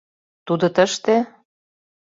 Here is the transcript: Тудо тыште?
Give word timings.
Тудо 0.45 0.65
тыште? 0.75 1.15